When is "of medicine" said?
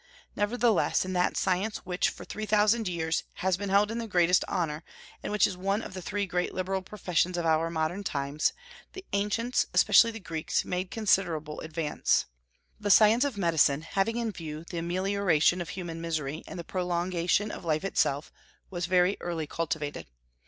13.23-13.83